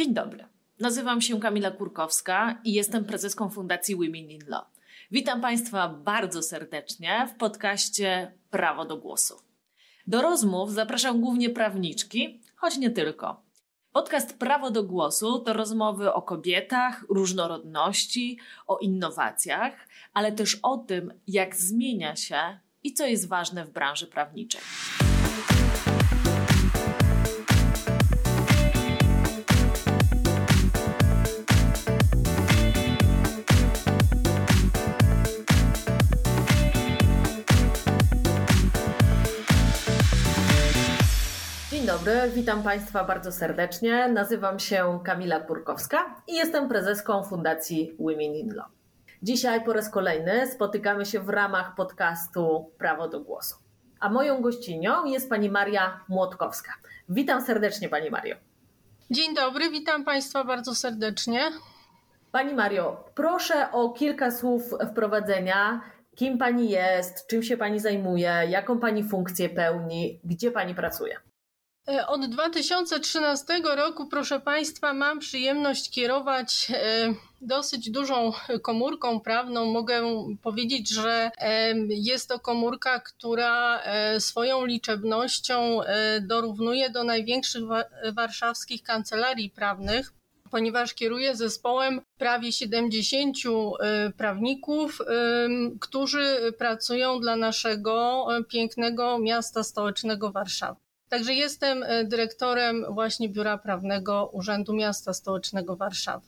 [0.00, 0.44] Dzień dobry.
[0.78, 4.64] Nazywam się Kamila Kurkowska i jestem prezeską Fundacji Women in Law.
[5.10, 9.34] Witam Państwa bardzo serdecznie w podcaście Prawo do Głosu.
[10.06, 13.42] Do rozmów zapraszam głównie prawniczki, choć nie tylko.
[13.92, 21.12] Podcast Prawo do Głosu to rozmowy o kobietach, różnorodności, o innowacjach, ale też o tym,
[21.26, 24.60] jak zmienia się i co jest ważne w branży prawniczej.
[42.14, 44.08] Dobry, witam Państwa bardzo serdecznie.
[44.08, 48.66] Nazywam się Kamila Kurkowska i jestem prezeską Fundacji Women in Law.
[49.22, 53.56] Dzisiaj po raz kolejny spotykamy się w ramach podcastu Prawo do Głosu.
[54.00, 56.72] A moją gościnią jest pani Maria Młotkowska.
[57.08, 58.36] Witam serdecznie Pani Mario.
[59.10, 61.50] Dzień dobry, witam Państwa bardzo serdecznie.
[62.32, 65.80] Pani Mario, proszę o kilka słów wprowadzenia.
[66.14, 71.29] Kim Pani jest, czym się Pani zajmuje, jaką Pani funkcję pełni, gdzie Pani pracuje?
[71.88, 79.64] E, od 2013 roku, proszę Państwa, mam przyjemność kierować e, dosyć dużą komórką prawną.
[79.64, 80.02] Mogę
[80.42, 83.82] powiedzieć, że e, jest to komórka, która
[84.18, 85.80] swoją liczebnością
[86.20, 87.62] dorównuje do największych
[88.12, 90.12] warszawskich kancelarii prawnych
[90.50, 93.36] ponieważ kieruję zespołem prawie 70
[94.16, 94.98] prawników,
[95.80, 100.80] którzy pracują dla naszego pięknego miasta stołecznego Warszawy.
[101.10, 106.26] Także jestem e, dyrektorem właśnie Biura Prawnego Urzędu Miasta Stołecznego Warszawy.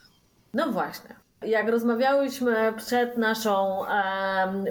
[0.55, 1.17] No właśnie.
[1.43, 3.85] Jak rozmawiałyśmy przed naszą,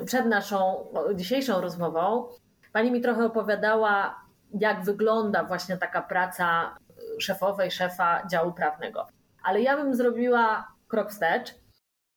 [0.05, 2.27] przed naszą dzisiejszą rozmową,
[2.73, 4.15] pani mi trochę opowiadała,
[4.59, 6.77] jak wygląda właśnie taka praca
[7.19, 9.07] szefowej, szefa działu prawnego.
[9.43, 11.55] Ale ja bym zrobiła krok wstecz.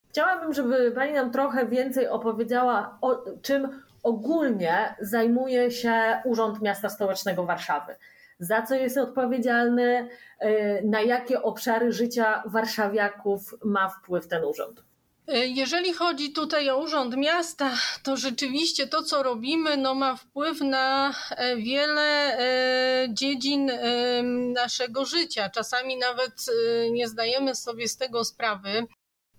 [0.09, 7.44] Chciałabym, żeby pani nam trochę więcej opowiedziała o czym ogólnie zajmuje się Urząd Miasta Stołecznego
[7.44, 7.97] Warszawy.
[8.38, 10.09] Za co jest odpowiedzialny,
[10.42, 14.84] y, na jakie obszary życia warszawiaków ma wpływ ten urząd?
[15.28, 17.70] Y, jeżeli chodzi tutaj o Urząd Miasta,
[18.03, 24.22] to rzeczywiście to, co robimy, no, ma wpływ na e, wiele e, dziedzin e,
[24.53, 25.50] naszego życia.
[25.50, 26.32] Czasami nawet
[26.91, 28.86] nie zdajemy sobie z tego sprawy.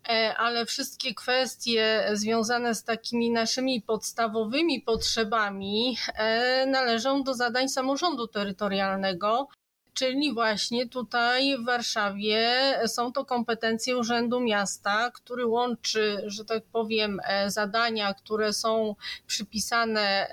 [0.09, 8.27] E, ale wszystkie kwestie związane z takimi naszymi podstawowymi potrzebami e, należą do zadań samorządu
[8.27, 9.47] terytorialnego.
[9.93, 12.49] Czyli właśnie tutaj w Warszawie
[12.87, 18.95] są to kompetencje Urzędu Miasta, który łączy, że tak powiem, e, zadania, które są
[19.27, 20.27] przypisane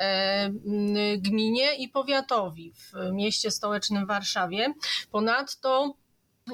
[1.19, 4.75] gminie i powiatowi w mieście stołecznym Warszawie.
[5.11, 5.95] Ponadto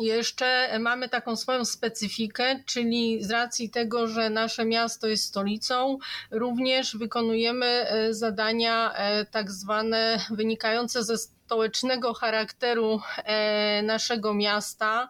[0.01, 5.99] jeszcze mamy taką swoją specyfikę, czyli z racji tego, że nasze miasto jest stolicą,
[6.31, 15.09] również wykonujemy e, zadania e, tak zwane wynikające ze stołecznego charakteru e, naszego miasta,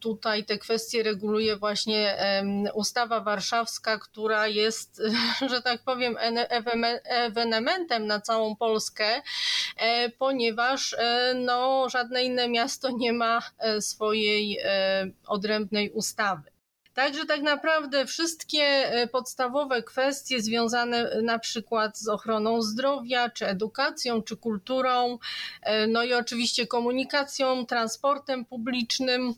[0.00, 2.16] tutaj te kwestie reguluje właśnie
[2.74, 5.02] ustawa warszawska, która jest,
[5.50, 6.16] że tak powiem,
[7.04, 9.22] ewenementem na całą Polskę,
[10.18, 14.58] ponieważ e, no, żadne inne miasto nie ma e, swojej
[15.26, 16.50] odrębnej ustawy.
[16.94, 24.36] Także tak naprawdę wszystkie podstawowe kwestie związane na przykład z ochroną zdrowia, czy edukacją, czy
[24.36, 25.18] kulturą,
[25.88, 29.34] no i oczywiście komunikacją, transportem publicznym,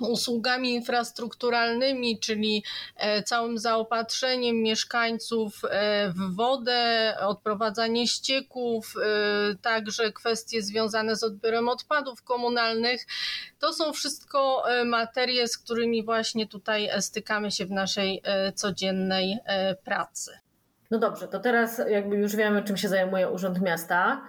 [0.00, 2.64] usługami infrastrukturalnymi, czyli
[2.96, 11.68] e, całym zaopatrzeniem mieszkańców e, w wodę, odprowadzanie ścieków, e, także kwestie związane z odbiorem
[11.68, 13.06] odpadów komunalnych.
[13.58, 18.22] To są wszystko materie, z którymi właśnie tutaj stykamy się w naszej
[18.54, 19.38] codziennej
[19.84, 20.38] pracy.
[20.90, 24.22] No dobrze, to teraz jakby już wiemy, czym się zajmuje Urząd Miasta.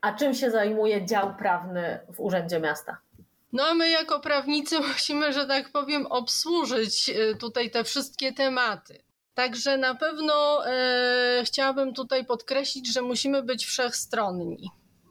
[0.00, 3.03] A czym się zajmuje dział prawny w Urzędzie Miasta?
[3.54, 9.04] No a my jako prawnicy musimy, że tak powiem, obsłużyć e, tutaj te wszystkie tematy.
[9.34, 14.70] Także na pewno e, chciałabym tutaj podkreślić, że musimy być wszechstronni.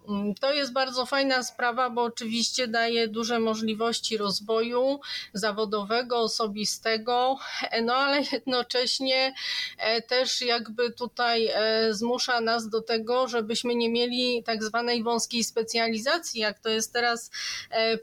[0.10, 5.00] Mm, to jest bardzo fajna sprawa, bo oczywiście daje duże możliwości rozwoju
[5.34, 7.38] zawodowego, osobistego,
[7.72, 9.34] e, no ale jednocześnie
[9.78, 15.44] e, też jakby tutaj e, zmusza nas do tego, żebyśmy nie mieli tak zwanej wąskiej
[15.44, 17.32] specjalizacji, jak to jest teraz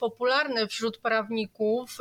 [0.01, 1.99] popularne wśród prawników,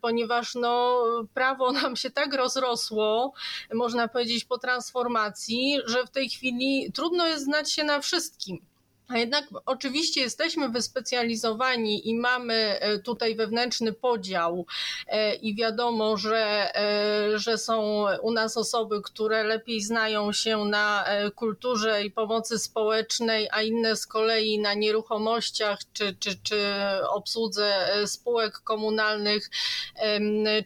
[0.00, 1.02] ponieważ no,
[1.34, 3.32] prawo nam się tak rozrosło,
[3.74, 8.73] można powiedzieć po transformacji, że w tej chwili trudno jest znać się na wszystkim.
[9.08, 14.66] A jednak oczywiście jesteśmy wyspecjalizowani i mamy e, tutaj wewnętrzny podział
[15.08, 21.04] e, i wiadomo, że, e, że są u nas osoby, które lepiej znają się na
[21.34, 26.74] kulturze i pomocy społecznej, a inne z kolei na nieruchomościach czy, czy, czy
[27.08, 29.50] obsłudze spółek komunalnych,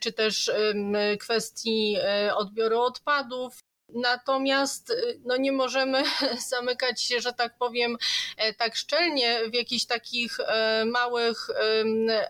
[0.00, 0.50] czy też
[1.18, 1.96] kwestii
[2.36, 3.67] odbioru odpadów.
[3.94, 6.02] Natomiast y, no nie możemy
[6.50, 7.98] zamykać się, że tak powiem,
[8.36, 11.48] e, tak szczelnie w jakichś takich e, małych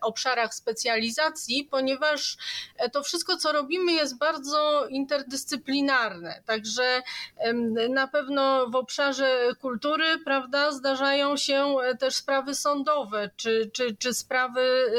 [0.02, 2.36] obszarach specjalizacji, ponieważ
[2.76, 6.42] e, to wszystko, co robimy, jest bardzo interdyscyplinarne.
[6.46, 7.02] Także
[7.90, 14.92] na pewno w obszarze kultury, prawda, zdarzają się też sprawy sądowe, czy, czy, czy sprawy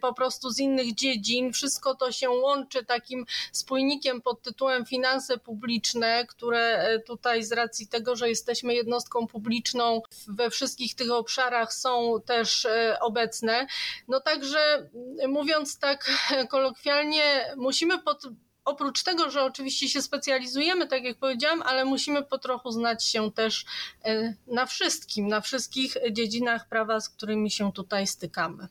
[0.00, 1.52] po prostu z innych dziedzin.
[1.52, 7.52] Wszystko to się łączy takim spójnikiem pod tytułem finanse publiczne publiczne, które e, tutaj z
[7.52, 13.66] racji tego, że jesteśmy jednostką publiczną we wszystkich tych obszarach są też e, obecne.
[14.08, 14.90] No także
[15.28, 16.10] mówiąc tak
[16.50, 18.22] kolokwialnie, musimy pod,
[18.64, 23.32] oprócz tego, że oczywiście się specjalizujemy, tak jak powiedziałam, ale musimy po trochu znać się
[23.32, 23.64] też
[24.04, 28.68] e, na wszystkim, na wszystkich dziedzinach prawa, z którymi się tutaj stykamy.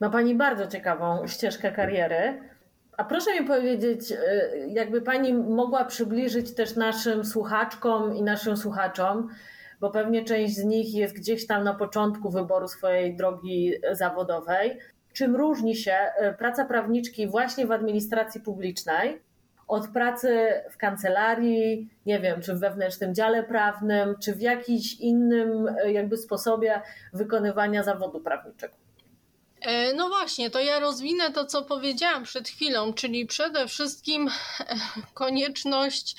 [0.00, 2.50] Ma Pani bardzo ciekawą ścieżkę kariery.
[2.96, 4.16] A proszę mi powiedzieć, y,
[4.68, 9.28] jakby Pani mogła przybliżyć też naszym słuchaczkom i naszym słuchaczom,
[9.80, 14.78] bo pewnie część z nich jest gdzieś tam na początku wyboru swojej drogi zawodowej
[15.14, 19.22] czym różni się e, praca prawniczki właśnie w administracji publicznej
[19.68, 25.68] od pracy w kancelarii, nie wiem, czy w wewnętrznym dziale prawnym, czy w jakimś innym
[25.68, 26.82] e, jakby sposobie
[27.12, 28.74] wykonywania zawodu prawniczego.
[29.60, 34.28] E, no właśnie, to ja rozwinę to, co powiedziałam przed chwilą, czyli przede wszystkim
[35.14, 36.16] konieczność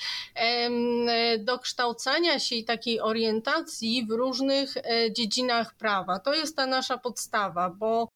[1.38, 4.74] dokształcania się i takiej orientacji w różnych
[5.12, 6.18] dziedzinach prawa.
[6.18, 8.08] To jest ta nasza podstawa, bo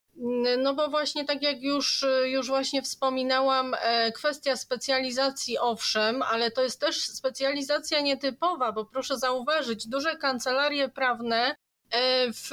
[0.58, 6.62] no bo właśnie tak jak już, już właśnie wspominałam, e, kwestia specjalizacji owszem, ale to
[6.62, 11.56] jest też specjalizacja nietypowa, bo proszę zauważyć, duże kancelarie prawne
[11.90, 12.50] e, w,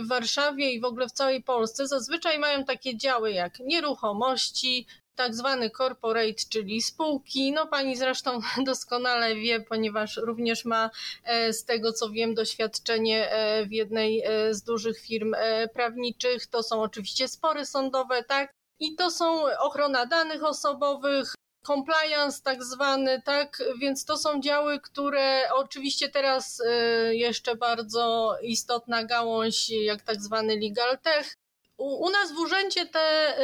[0.00, 5.34] w Warszawie i w ogóle w całej Polsce zazwyczaj mają takie działy jak nieruchomości, tak
[5.34, 7.52] zwany corporate, czyli spółki.
[7.52, 10.90] No pani zresztą doskonale wie, ponieważ również ma
[11.24, 15.34] e, z tego co wiem doświadczenie e, w jednej e, z dużych firm
[15.74, 16.46] prawniczych.
[16.46, 18.52] To są oczywiście spory sądowe, tak?
[18.80, 21.34] I to są ochrona danych osobowych,
[21.66, 26.62] compliance tak zwany, tak, więc to są działy, które oczywiście teraz
[27.10, 31.34] jeszcze bardzo istotna gałąź, jak tak zwany legal tech.
[31.76, 33.34] U, u nas w urzędzie te,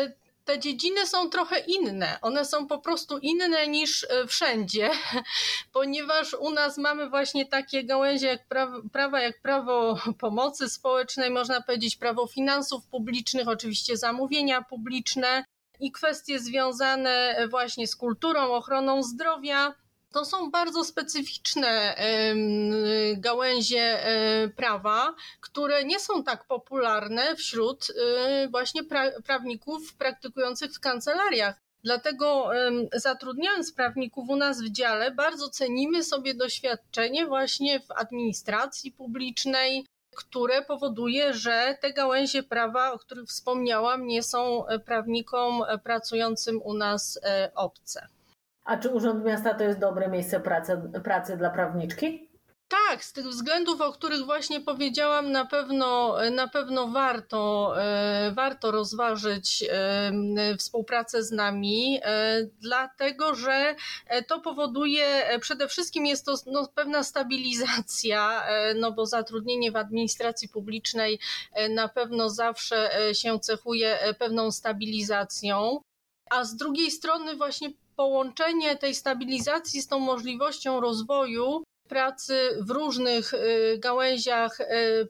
[0.49, 2.19] te dziedziny są trochę inne.
[2.23, 4.91] One są po prostu inne niż e, wszędzie,
[5.73, 8.47] ponieważ u nas mamy właśnie takie gałęzie jak
[8.93, 15.45] prawa, jak prawo pomocy społecznej, można powiedzieć prawo finansów publicznych, oczywiście zamówienia publiczne
[15.81, 19.75] i kwestie związane właśnie z kulturą, ochroną zdrowia
[20.13, 21.97] to są bardzo specyficzne
[23.17, 28.83] gałęzie e, prawa, które nie są tak popularne wśród e, właśnie
[29.25, 31.61] prawników praktykujących w kancelariach.
[31.85, 32.51] Dlatego
[32.93, 39.87] zatrudniając prawników u nas w dziale, bardzo cenimy sobie doświadczenie właśnie w administracji publicznej,
[40.17, 47.21] które powoduje, że te gałęzie prawa, o których wspomniałam, nie są prawnikom pracującym u nas
[47.55, 48.09] obce.
[48.69, 52.29] A czy Urząd Miasta to jest dobre miejsce pracy, pracy dla prawniczki?
[52.69, 58.71] Tak, z tych względów, o których właśnie powiedziałam, na pewno, na pewno warto, e, warto
[58.71, 63.75] rozważyć e, współpracę z nami, e, dlatego że
[64.27, 65.05] to powoduje,
[65.41, 68.47] przede wszystkim jest to no, pewna stabilizacja,
[68.77, 71.19] no bo zatrudnienie w administracji publicznej
[71.71, 75.81] na pewno zawsze się cechuje pewną stabilizacją,
[76.31, 83.35] a z drugiej strony właśnie połączenie tej stabilizacji z tą możliwością rozwoju pracy w różnych
[83.35, 84.65] y, gałęziach y,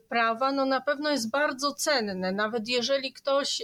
[0.09, 2.31] prawa, no na pewno jest bardzo cenne.
[2.31, 3.63] Nawet jeżeli ktoś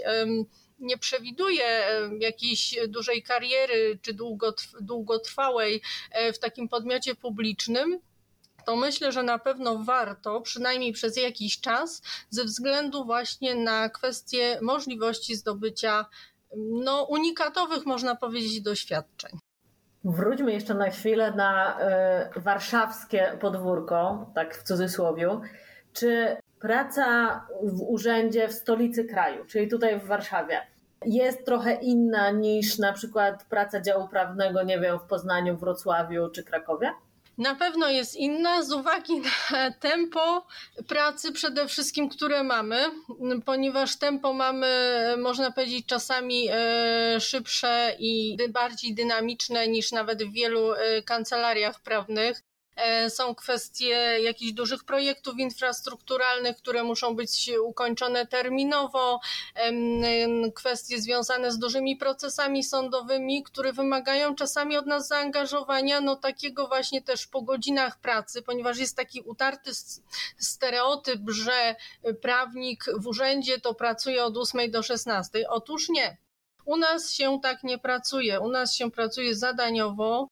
[0.79, 1.83] nie przewiduje
[2.19, 4.15] jakiejś dużej kariery czy
[4.81, 7.99] długotrwałej e, w takim podmiocie publicznym,
[8.65, 14.59] to myślę, że na pewno warto, przynajmniej przez jakiś czas, ze względu właśnie na kwestie
[14.61, 16.05] możliwości zdobycia
[16.57, 19.31] no, unikatowych, można powiedzieć, doświadczeń.
[20.03, 21.79] Wróćmy jeszcze na chwilę na
[22.35, 25.39] y, warszawskie podwórko, tak w cudzysłowie.
[25.93, 30.61] Czy praca w urzędzie w stolicy kraju, czyli tutaj w Warszawie,
[31.05, 36.43] jest trochę inna niż na przykład praca działu prawnego, nie wiem, w Poznaniu, Wrocławiu czy
[36.43, 36.91] Krakowie?
[37.37, 40.47] Na pewno jest inna z uwagi na tempo
[40.87, 42.85] pracy przede wszystkim, które mamy,
[43.45, 44.67] ponieważ tempo mamy,
[45.17, 52.44] można powiedzieć, czasami e, szybsze i bardziej dynamiczne niż nawet w wielu e, kancelariach prawnych.
[52.75, 59.19] E, są kwestie jakichś dużych projektów infrastrukturalnych, które muszą być ukończone terminowo,
[60.55, 67.01] kwestie związane z dużymi procesami sądowymi, które wymagają czasami od nas zaangażowania, no takiego właśnie
[67.01, 69.71] też po godzinach pracy, ponieważ jest taki utarty
[70.37, 71.75] stereotyp, że
[72.21, 75.49] prawnik w urzędzie to pracuje od 8 do 16.
[75.49, 76.17] Otóż nie.
[76.65, 78.39] U nas się tak nie pracuje.
[78.39, 80.27] U nas się pracuje zadaniowo,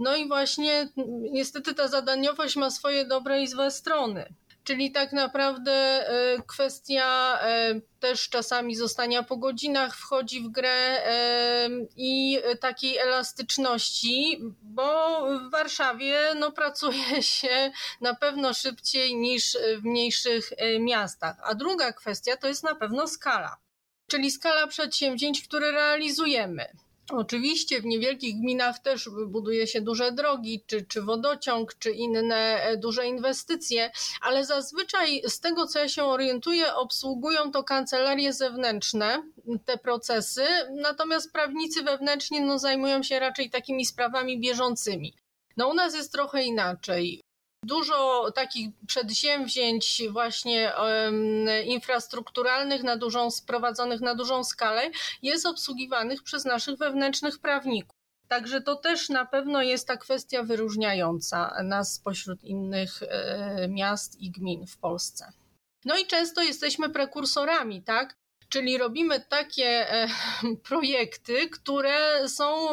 [0.00, 0.88] no i właśnie
[1.32, 4.34] niestety ta zadaniowość ma swoje dobre i złe strony.
[4.64, 11.68] Czyli tak naprawdę e, kwestia e, też czasami zostania po godzinach wchodzi w grę e,
[11.96, 20.50] i takiej elastyczności, bo w Warszawie no, pracuje się na pewno szybciej niż w mniejszych
[20.80, 21.36] miastach.
[21.42, 23.56] A druga kwestia to jest na pewno skala,
[24.06, 26.66] czyli skala przedsięwzięć, które realizujemy.
[27.12, 32.76] Oczywiście w niewielkich gminach też buduje się duże drogi, czy, czy wodociąg, czy inne e,
[32.76, 33.90] duże inwestycje,
[34.20, 39.22] ale zazwyczaj z tego, co ja się orientuję, obsługują to kancelarie zewnętrzne,
[39.64, 45.14] te procesy, natomiast prawnicy wewnętrzni no, zajmują się raczej takimi sprawami bieżącymi.
[45.56, 47.22] No u nas jest trochę inaczej.
[47.64, 50.72] Dużo takich przedsięwzięć właśnie
[51.64, 54.90] infrastrukturalnych na dużą, sprowadzonych na dużą skalę
[55.22, 58.00] jest obsługiwanych przez naszych wewnętrznych prawników.
[58.28, 64.30] Także to też na pewno jest ta kwestia wyróżniająca nas spośród innych e, miast i
[64.30, 65.32] gmin w Polsce.
[65.84, 68.19] No i często jesteśmy prekursorami, tak?
[68.50, 70.08] Czyli robimy takie e,
[70.68, 72.68] projekty, które są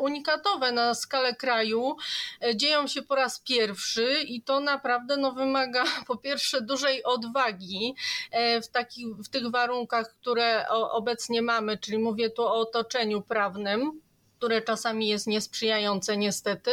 [0.00, 1.96] unikatowe na skalę kraju,
[2.40, 7.94] e, dzieją się po raz pierwszy i to naprawdę no, wymaga po pierwsze dużej odwagi
[8.30, 14.00] e, w, takich, w tych warunkach, które obecnie mamy, czyli mówię tu o otoczeniu prawnym,
[14.38, 16.70] które czasami jest niesprzyjające niestety.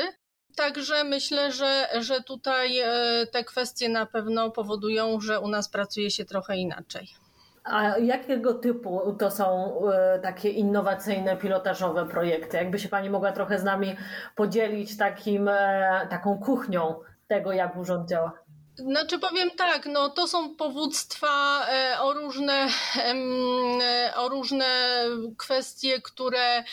[0.55, 2.79] Także myślę, że, że tutaj
[3.31, 7.28] te kwestie na pewno powodują, że u nas pracuje się trochę inaczej.
[7.63, 12.57] A jakiego typu to są e, takie innowacyjne, pilotażowe projekty?
[12.57, 13.95] Jakby się Pani mogła trochę z nami
[14.35, 16.95] podzielić takim, e, taką kuchnią
[17.27, 18.48] tego, jak urząd działa?
[18.79, 25.03] Znaczy powiem tak, no to są powództwa e, o różne, e, o różne
[25.37, 26.63] kwestie, które,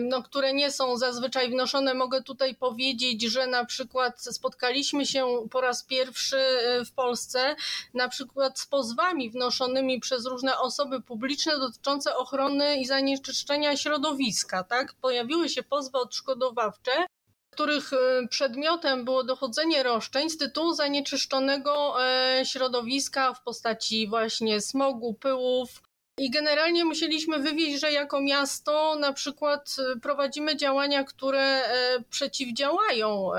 [0.00, 1.94] no, które nie są zazwyczaj wnoszone.
[1.94, 7.56] Mogę tutaj powiedzieć, że na przykład spotkaliśmy się po raz pierwszy e, w Polsce
[7.94, 14.64] na przykład z pozwami wnoszonymi przez różne osoby publiczne dotyczące ochrony i zanieczyszczenia środowiska.
[14.64, 14.92] Tak?
[14.92, 17.06] Pojawiły się pozwy odszkodowawcze
[17.50, 25.14] których e, przedmiotem było dochodzenie roszczeń z tytułu zanieczyszczonego e, środowiska w postaci właśnie smogu,
[25.14, 25.82] pyłów,
[26.18, 31.62] I generalnie musieliśmy wywieźć, że jako miasto na przykład prowadzimy działania, które
[32.10, 33.30] przeciwdziałają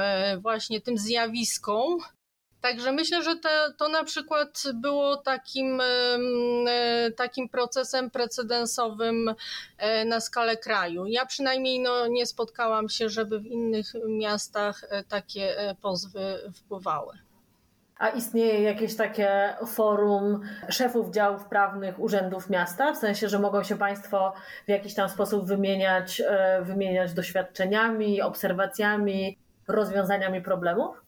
[0.42, 1.98] właśnie tym zjawiskom,
[2.62, 9.36] Także myślę, że te, to na przykład było takim, e, takim procesem precedensowym
[9.78, 11.06] e, na skalę kraju.
[11.06, 17.18] Ja przynajmniej no, nie spotkałam się, żeby w innych miastach e, takie pozwy wpływały.
[17.98, 23.78] A istnieje jakieś takie forum szefów działów prawnych urzędów miasta, w sensie, że mogą się
[23.78, 24.34] Państwo
[24.66, 26.22] w jakiś tam sposób wymieniać,
[26.62, 29.38] wymieniać doświadczeniami, obserwacjami,
[29.68, 31.02] rozwiązaniami problemów?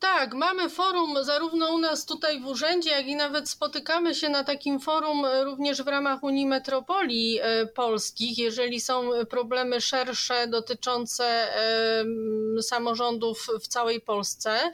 [0.00, 4.44] Tak, mamy forum zarówno u nas tutaj w urzędzie, jak i nawet spotykamy się na
[4.44, 11.48] takim forum również w ramach Unii Metropolii e, Polskich, jeżeli są problemy szersze dotyczące
[12.62, 14.72] samorządów w całej Polsce.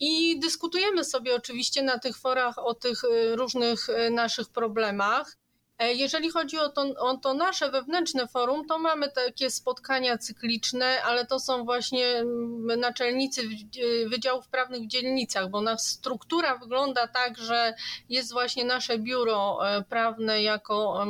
[0.00, 5.36] I dyskutujemy sobie oczywiście na tych forach o tych e, różnych e, naszych problemach.
[5.78, 11.02] E, jeżeli chodzi o to, o to, nasze wewnętrzne forum, to mamy takie spotkania cykliczne,
[11.02, 17.08] ale to są właśnie mm, naczelnicy e, wydziałów prawnych w dzielnicach, bo nasza struktura wygląda
[17.08, 17.74] tak, że
[18.08, 21.06] jest właśnie nasze biuro e, prawne jako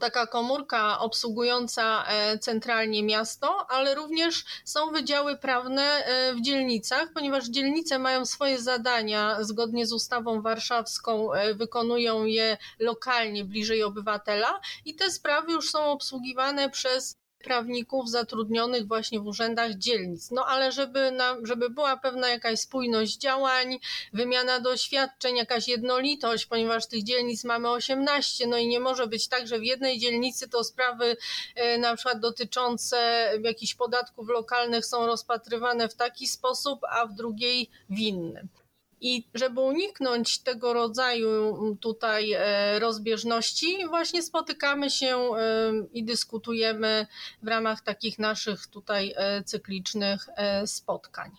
[0.00, 7.48] taka komórka obsługująca e, centralnie miasto, ale również są wydziały prawne e, w dzielnicach, ponieważ
[7.48, 14.94] dzielnice mają swoje zadania zgodnie z ustawą warszawską, e, wykonują je lokalnie, bliżej obywatela i
[14.94, 20.30] te sprawy już są obsługiwane przez prawników zatrudnionych właśnie w urzędach dzielnic.
[20.30, 23.78] No ale żeby, na, żeby była pewna jakaś spójność działań,
[24.12, 29.46] wymiana doświadczeń, jakaś jednolitość, ponieważ tych dzielnic mamy 18, no i nie może być tak,
[29.46, 31.16] że w jednej dzielnicy to sprawy
[31.54, 37.70] e, na przykład dotyczące jakichś podatków lokalnych są rozpatrywane w taki sposób, a w drugiej
[37.90, 38.59] w innym.
[39.00, 47.06] I żeby uniknąć tego rodzaju tutaj e, rozbieżności, właśnie spotykamy się e, i dyskutujemy
[47.42, 50.26] w ramach takich naszych tutaj e, cyklicznych
[50.66, 51.30] spotkań.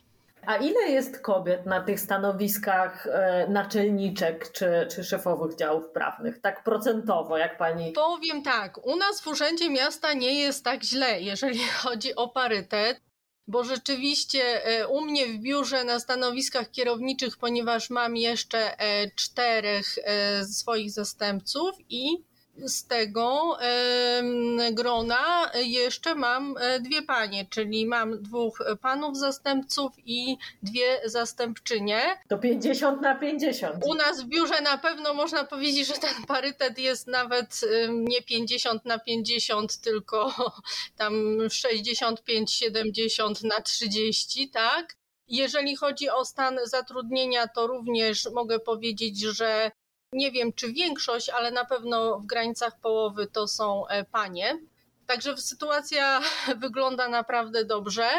[0.46, 3.08] A ile jest kobiet na tych stanowiskach
[3.50, 6.42] naczelniczek czy, czy szefowych działów prawnych?
[6.42, 7.92] Tak procentowo, jak pani.
[7.92, 13.02] Powiem tak, u nas w Urzędzie Miasta nie jest tak źle, jeżeli chodzi o parytet
[13.48, 19.96] bo rzeczywiście e, u mnie w biurze na stanowiskach kierowniczych, ponieważ mam jeszcze e, czterech
[20.04, 22.31] e, swoich zastępców i
[22.66, 23.58] z tego
[24.72, 32.02] grona jeszcze mam e, dwie panie, czyli mam dwóch panów zastępców i dwie zastępczynie.
[32.28, 33.86] To 50 na 50.
[33.86, 38.86] U nas w biurze na pewno można powiedzieć, że ten parytet jest nawet nie 50
[38.86, 40.34] na 50, tylko
[40.98, 44.96] tam 65-70 na 30, tak?
[45.28, 49.72] Jeżeli chodzi o stan zatrudnienia, to również mogę powiedzieć, że
[50.14, 54.60] nie wiem, czy większość, ale na pewno w granicach połowy to są e, panie.
[55.06, 56.22] Także sytuacja
[56.64, 58.10] wygląda naprawdę dobrze.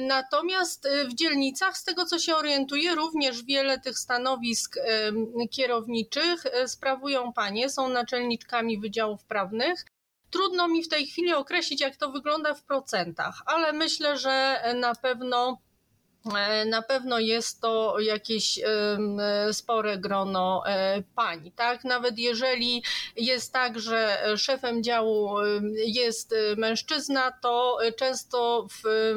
[0.00, 4.76] Natomiast e, w dzielnicach, z tego co się orientuję, również wiele tych stanowisk
[5.50, 9.84] kierowniczych e, sprawują panie, są naczelniczkami wydziałów prawnych.
[10.30, 14.94] Trudno mi w tej chwili określić, jak to wygląda w procentach, ale myślę, że na
[14.94, 15.58] pewno
[16.66, 18.64] na pewno jest to jakieś e,
[19.52, 21.84] spore grono e, pań, tak?
[21.84, 22.82] Nawet jeżeli
[23.16, 25.36] jest tak, że szefem działu
[25.86, 29.14] jest mężczyzna, to często w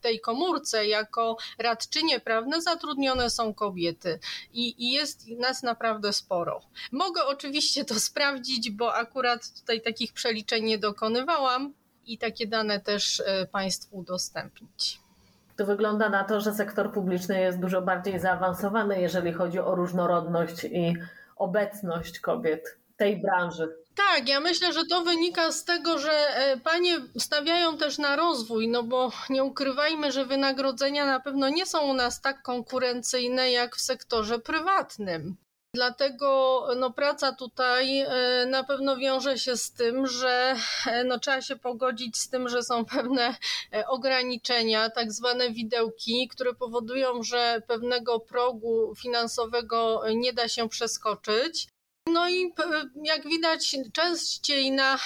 [0.00, 4.18] tej komórce jako radczynie prawne zatrudnione są kobiety
[4.52, 6.60] i, i jest nas naprawdę sporo.
[6.92, 11.74] Mogę oczywiście to sprawdzić, bo akurat tutaj takich przeliczeń nie dokonywałam
[12.06, 13.22] i takie dane też
[13.52, 14.99] Państwu udostępnić
[15.60, 20.64] to wygląda na to, że sektor publiczny jest dużo bardziej zaawansowany, jeżeli chodzi o różnorodność
[20.64, 20.94] i
[21.36, 23.76] obecność kobiet tej branży.
[23.94, 28.68] Tak, ja myślę, że to wynika z tego, że e, panie stawiają też na rozwój,
[28.68, 33.76] no bo nie ukrywajmy, że wynagrodzenia na pewno nie są u nas tak konkurencyjne jak
[33.76, 35.36] w sektorze prywatnym.
[35.74, 40.56] Dlatego no, praca tutaj e, na pewno wiąże się z tym, że
[40.86, 43.36] e, no, trzeba się pogodzić z tym, że są pewne
[43.72, 51.68] e, ograniczenia, tak zwane widełki, które powodują, że pewnego progu finansowego nie da się przeskoczyć.
[52.06, 52.52] No i
[53.04, 54.98] jak widać, częściej na,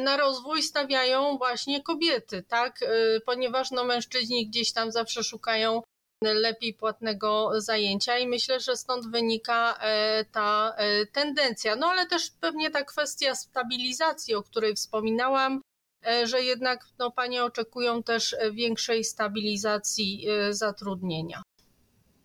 [0.00, 2.80] na rozwój stawiają właśnie kobiety, tak?
[3.26, 5.82] Ponieważ no, mężczyźni gdzieś tam zawsze szukają
[6.22, 11.76] lepiej płatnego zajęcia i myślę, że stąd wynika e, ta e, tendencja.
[11.76, 15.60] No ale też pewnie ta kwestia stabilizacji, o której wspominałam,
[16.06, 21.42] e, że jednak no, panie oczekują też większej stabilizacji zatrudnienia.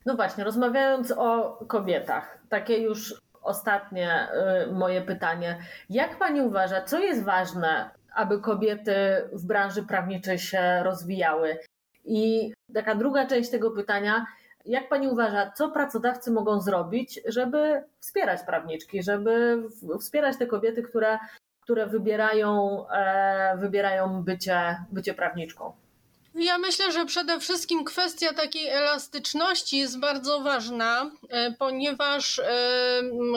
[0.06, 4.28] No właśnie, rozmawiając o kobietach, takie już ostatnie
[4.72, 5.60] moje pytanie.
[5.90, 8.96] Jak pani uważa, co jest ważne, aby kobiety
[9.34, 11.58] w branży prawniczej się rozwijały?
[12.06, 14.26] I taka druga część tego pytania,
[14.66, 19.64] jak pani uważa, co pracodawcy mogą zrobić, żeby wspierać prawniczki, żeby
[20.00, 21.20] wspierać te kobiety, które,
[21.62, 25.74] które wybierają, e, wybierają bycie, bycie prawniczką?
[26.36, 32.42] Ja myślę, że przede wszystkim kwestia takiej elastyczności jest bardzo ważna, e, ponieważ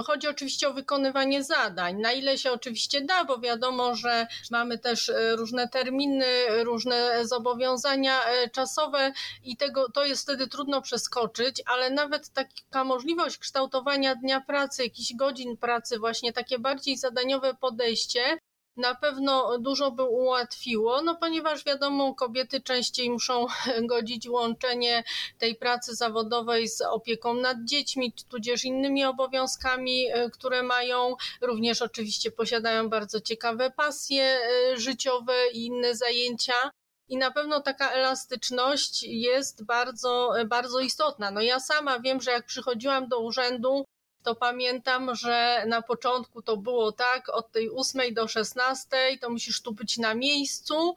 [0.04, 2.00] chodzi oczywiście o wykonywanie zadań.
[2.00, 6.26] Na ile się oczywiście da, bo wiadomo, że mamy też e, różne terminy,
[6.64, 9.12] różne zobowiązania e, czasowe
[9.44, 15.14] i tego to jest wtedy trudno przeskoczyć, ale nawet taka możliwość kształtowania dnia pracy, jakichś
[15.14, 18.38] godzin pracy, właśnie takie bardziej zadaniowe podejście
[18.77, 23.47] na pewno dużo by ułatwiło, no ponieważ wiadomo, kobiety częściej muszą
[23.91, 25.05] godzić łączenie
[25.39, 31.15] tej pracy zawodowej z opieką nad dziećmi, tudzież innymi obowiązkami, e, które mają.
[31.41, 36.71] Również oczywiście posiadają bardzo ciekawe pasje e, życiowe i inne zajęcia.
[37.09, 41.31] I na pewno taka elastyczność jest bardzo, bardzo istotna.
[41.31, 43.85] No ja sama wiem, że jak przychodziłam do urzędu,
[44.27, 49.62] to pamiętam, że na początku to było tak, od tej 8 do 16 to musisz
[49.62, 50.95] tu być na miejscu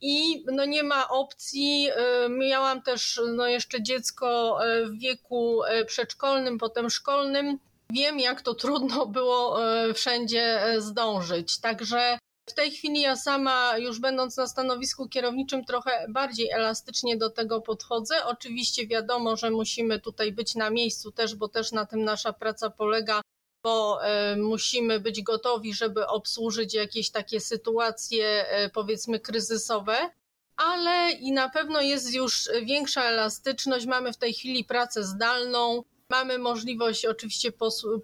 [0.00, 1.88] i no nie ma opcji.
[2.26, 7.58] Y, miałam też no jeszcze dziecko y, w wieku y, przedszkolnym, potem szkolnym.
[7.90, 9.58] Wiem, jak to trudno było
[9.94, 11.60] wszędzie zdążyć.
[11.60, 17.30] Także w tej chwili ja sama, już będąc na stanowisku kierowniczym, trochę bardziej elastycznie do
[17.30, 18.24] tego podchodzę.
[18.24, 22.70] Oczywiście wiadomo, że musimy tutaj być na miejscu też, bo też na tym nasza praca
[22.70, 23.20] polega,
[23.62, 30.10] bo e, musimy być gotowi, żeby obsłużyć jakieś takie sytuacje, e, powiedzmy, kryzysowe
[30.60, 33.86] ale i na pewno jest już większa elastyczność.
[33.86, 37.52] Mamy w tej chwili pracę zdalną, Mamy możliwość oczywiście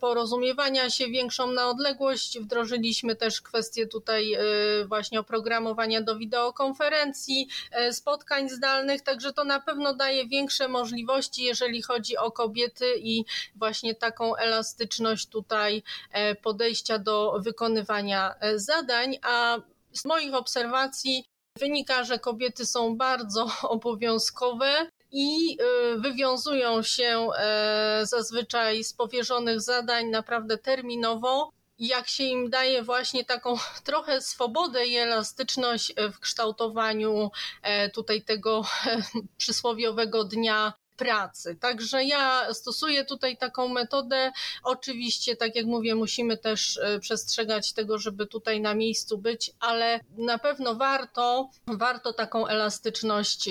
[0.01, 2.39] porozumiewania się większą na odległość.
[2.39, 7.49] Wdrożyliśmy też kwestię tutaj y, właśnie oprogramowania do wideokonferencji,
[7.89, 13.25] y, spotkań zdalnych, także to na pewno daje większe możliwości, jeżeli chodzi o kobiety i
[13.57, 19.19] właśnie taką elastyczność tutaj e, podejścia do wykonywania e, zadań.
[19.23, 19.59] A
[19.93, 21.25] z moich obserwacji
[21.59, 25.59] wynika, że kobiety są bardzo obowiązkowe i
[25.95, 31.53] y, wywiązują się e, zazwyczaj z powierzonych zadań naprawdę terminowo.
[31.79, 37.31] Jak się im daje właśnie taką trochę swobodę i elastyczność w kształtowaniu
[37.63, 38.65] e, tutaj tego
[39.39, 41.57] przysłowiowego dnia pracy.
[41.61, 44.33] Także ja stosuję tutaj taką metodę.
[44.63, 50.01] Oczywiście, tak jak mówię, musimy też e, przestrzegać tego, żeby tutaj na miejscu być, ale
[50.19, 53.49] na pewno warto, warto taką elastyczność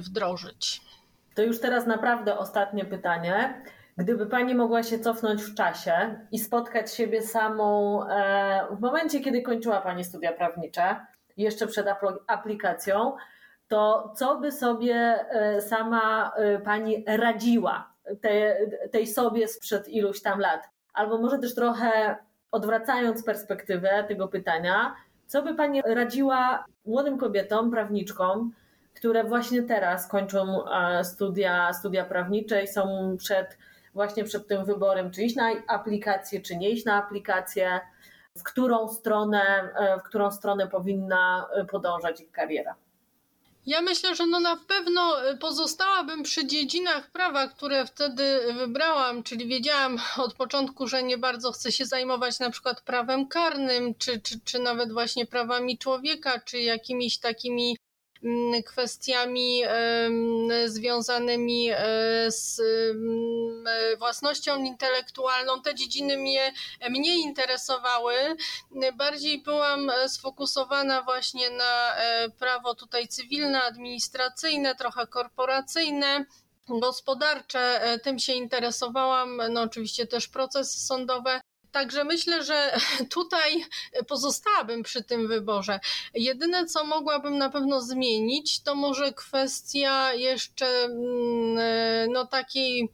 [0.00, 0.80] wdrożyć.
[1.34, 3.62] To już teraz naprawdę ostatnie pytanie.
[3.96, 9.42] Gdyby Pani mogła się cofnąć w czasie i spotkać siebie samą e, w momencie, kiedy
[9.42, 11.86] kończyła Pani studia prawnicze, jeszcze przed
[12.26, 13.16] aplikacją,
[13.68, 18.52] to co by sobie e, sama e, Pani radziła tej,
[18.92, 20.68] tej sobie sprzed iluś tam lat?
[20.94, 22.16] Albo może też trochę
[22.50, 24.94] odwracając perspektywę tego pytania,
[25.26, 28.52] co by Pani radziła młodym kobietom, prawniczkom,
[28.94, 30.64] które właśnie teraz kończą
[31.02, 33.58] studia, studia prawnicze i są przed,
[33.94, 37.80] właśnie przed tym wyborem, czy iść na aplikację, czy nie iść na aplikację,
[38.36, 42.74] w którą stronę, e, w którą stronę powinna e, podążać ich kariera.
[43.66, 49.98] Ja myślę, że no na pewno pozostałabym przy dziedzinach prawa, które wtedy wybrałam, czyli wiedziałam
[50.26, 54.58] od początku, że nie bardzo chcę się zajmować na przykład prawem karnym, czy, czy, czy
[54.58, 57.76] nawet właśnie prawami człowieka, czy jakimiś takimi
[58.66, 59.62] kwestiami
[60.66, 61.76] związanymi e,
[62.30, 63.64] z mm,
[63.98, 65.62] własnością intelektualną.
[65.62, 66.52] Te dziedziny mnie
[66.90, 68.14] mniej interesowały.
[68.94, 76.24] Bardziej byłam sfokusowana właśnie na e, prawo tutaj cywilne, administracyjne, trochę korporacyjne
[76.68, 81.40] gospodarcze, e, tym się interesowałam, no oczywiście też procesy sądowe.
[81.74, 82.76] Także myślę, że
[83.10, 83.64] tutaj
[84.08, 85.80] pozostałabym przy tym wyborze.
[86.14, 92.88] Jedyne, co mogłabym na pewno zmienić, to może kwestia jeszcze mm, no takiej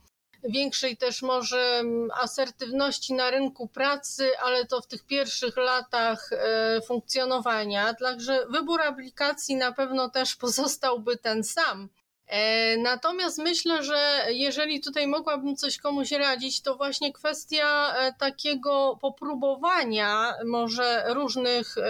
[0.45, 6.81] większej też może mm, asertywności na rynku pracy, ale to w tych pierwszych latach e,
[6.81, 7.95] funkcjonowania.
[7.95, 11.88] Także wybór aplikacji na pewno też pozostałby ten sam.
[12.31, 18.99] E, natomiast myślę, że jeżeli tutaj mogłabym coś komuś radzić, to właśnie kwestia e, takiego
[19.01, 21.83] popróbowania może różnych e,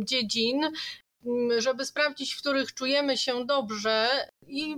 [0.00, 0.70] dziedzin,
[1.58, 4.08] żeby sprawdzić, w których czujemy się dobrze.
[4.46, 4.76] I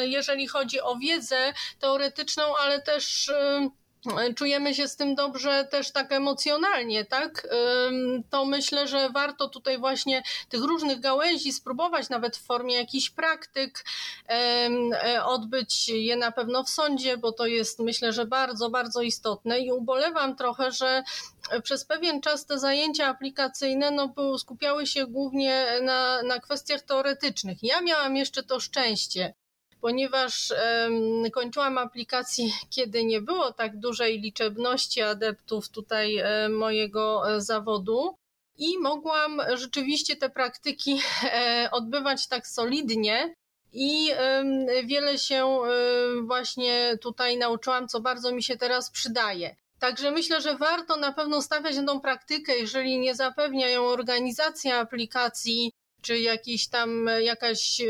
[0.00, 3.32] jeżeli chodzi o wiedzę teoretyczną, ale też
[4.36, 7.48] czujemy się z tym dobrze też tak emocjonalnie, tak?
[8.30, 13.84] To myślę, że warto tutaj właśnie tych różnych gałęzi spróbować, nawet w formie jakichś praktyk,
[14.28, 19.60] e, odbyć je na pewno w sądzie, bo to jest myślę, że bardzo, bardzo istotne
[19.60, 21.02] i ubolewam trochę, że
[21.62, 27.58] przez pewien czas te zajęcia aplikacyjne no, skupiały się głównie na, na kwestiach teoretycznych.
[27.62, 29.34] Ja miałam jeszcze to szczęście,
[29.84, 30.52] ponieważ
[31.32, 38.16] kończyłam aplikację, kiedy nie było tak dużej liczebności adeptów tutaj e, mojego e, zawodu.
[38.58, 43.34] I mogłam rzeczywiście te praktyki e, odbywać tak solidnie,
[43.72, 44.10] i
[44.84, 45.58] wiele się
[46.22, 49.56] właśnie tutaj nauczyłam, co bardzo mi się teraz przydaje.
[49.78, 54.78] Także myślę, że warto na pewno stawiać na tą praktykę, jeżeli nie zapewnia ją organizacja
[54.78, 55.72] aplikacji,
[56.04, 57.82] czy jakieś tam jakaś,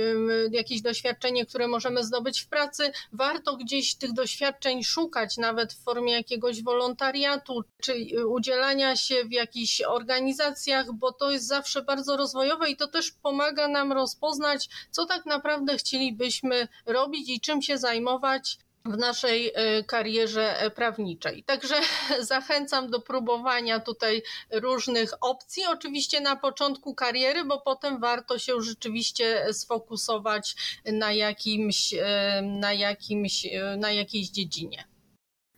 [0.50, 6.12] jakieś doświadczenie, które możemy zdobyć w pracy, warto gdzieś tych doświadczeń szukać, nawet w formie
[6.12, 12.76] jakiegoś wolontariatu, czy udzielania się w jakichś organizacjach, bo to jest zawsze bardzo rozwojowe i
[12.76, 18.96] to też pomaga nam rozpoznać, co tak naprawdę chcielibyśmy robić i czym się zajmować w
[18.96, 21.44] naszej e, karierze e, prawniczej.
[21.44, 21.74] Także
[22.20, 29.52] zachęcam do próbowania tutaj różnych opcji, oczywiście na początku kariery, bo potem warto się rzeczywiście
[29.52, 30.56] sfokusować
[30.92, 34.84] na jakimś, e, na jakimś, na jakiejś dziedzinie.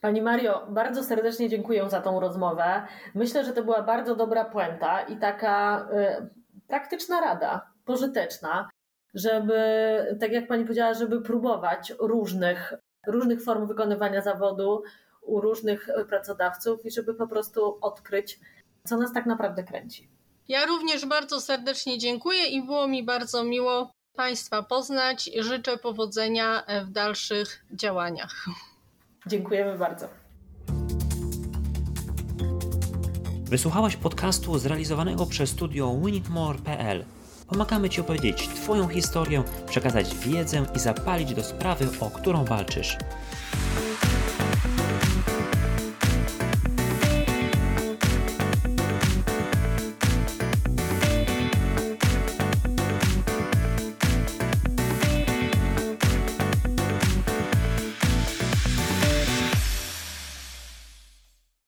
[0.01, 2.87] Pani Mario, bardzo serdecznie dziękuję za tą rozmowę.
[3.15, 8.71] Myślę, że to była bardzo dobra puenta i taka y, praktyczna rada, pożyteczna,
[9.15, 9.57] żeby,
[10.21, 12.75] tak jak Pani powiedziała, żeby próbować różnych
[13.07, 14.83] różnych form wykonywania zawodu
[15.23, 18.40] u różnych pracodawców i żeby po prostu odkryć,
[18.85, 20.09] co nas tak naprawdę kręci.
[20.49, 25.31] Ja również bardzo serdecznie dziękuję i było mi bardzo miło Państwa poznać.
[25.38, 28.47] Życzę powodzenia w dalszych działaniach.
[29.27, 30.09] Dziękujemy bardzo.
[33.45, 37.05] Wysłuchałaś podcastu zrealizowanego przez studio winitmore.pl.
[37.49, 42.97] Pomagamy Ci opowiedzieć Twoją historię, przekazać wiedzę i zapalić do sprawy, o którą walczysz.